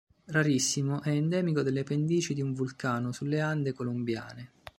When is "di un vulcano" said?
2.33-3.11